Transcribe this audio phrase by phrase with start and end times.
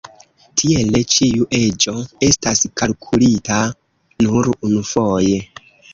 [0.61, 1.93] Tiele, ĉiu eĝo
[2.29, 3.61] estas kalkulita
[4.27, 5.37] nur unufoje.